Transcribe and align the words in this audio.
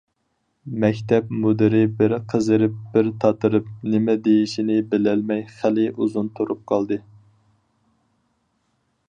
مەكتەپ 0.83 1.27
مۇدىرى 1.41 1.81
بىر 1.99 2.15
قىزىرىپ، 2.31 2.79
بىر 2.95 3.11
تاتىرىپ 3.25 3.69
نېمە 3.91 4.17
دېيىشىنى 4.29 4.79
بىلەلمەي 4.95 5.45
خېلى 5.59 5.87
ئۇزۇن 5.93 6.33
تۇرۇپ 6.41 6.67
قالدى. 6.73 7.01